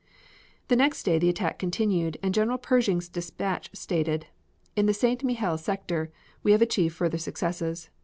The 0.67 0.75
next 0.75 1.03
day 1.03 1.19
the 1.19 1.29
attack 1.29 1.59
continued, 1.59 2.17
and 2.23 2.33
General 2.33 2.57
Pershing's 2.57 3.07
dispatch 3.07 3.69
stated: 3.73 4.25
"In 4.75 4.87
the 4.87 4.95
St. 4.95 5.23
Mihiel 5.23 5.59
sector 5.59 6.11
we 6.41 6.53
have 6.53 6.61
achieved 6.63 6.95
further 6.95 7.19
successes. 7.19 7.91